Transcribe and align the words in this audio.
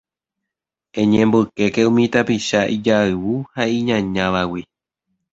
Eñemboykéke 1.01 1.81
umi 1.89 2.03
tapicha 2.13 2.59
ijayvu 2.75 3.33
ha 3.53 3.63
iñañávagui 3.77 4.61